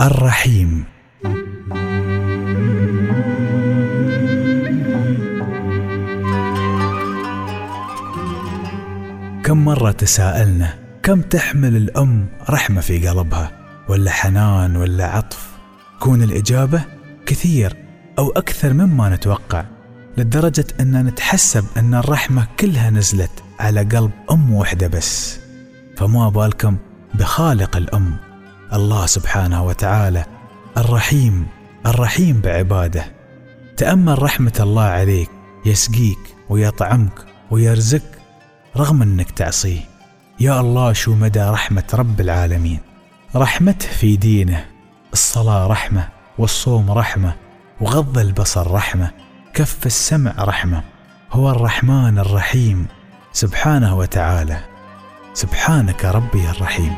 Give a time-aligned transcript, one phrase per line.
[0.00, 0.84] الرحيم.
[9.44, 13.52] كم مرة تساءلنا كم تحمل الأم رحمة في قلبها؟
[13.88, 15.50] ولا حنان ولا عطف؟
[16.00, 16.84] كون الإجابة
[17.26, 17.76] كثير
[18.18, 19.64] أو أكثر مما نتوقع
[20.18, 25.40] لدرجة أن نتحسب أن الرحمة كلها نزلت على قلب أم واحدة بس.
[25.96, 26.76] فما بالكم
[27.14, 28.16] بخالق الأم
[28.76, 30.24] الله سبحانه وتعالى
[30.76, 31.46] الرحيم
[31.86, 33.04] الرحيم بعباده.
[33.76, 35.30] تأمل رحمة الله عليك
[35.66, 38.18] يسقيك ويطعمك ويرزقك
[38.76, 39.80] رغم أنك تعصيه.
[40.40, 42.80] يا الله شو مدى رحمة رب العالمين؟
[43.36, 44.64] رحمته في دينه
[45.12, 46.08] الصلاة رحمة
[46.38, 47.34] والصوم رحمة
[47.80, 49.10] وغض البصر رحمة
[49.54, 50.82] كف السمع رحمة.
[51.32, 52.86] هو الرحمن الرحيم
[53.32, 54.58] سبحانه وتعالى.
[55.34, 56.94] سبحانك ربي الرحيم.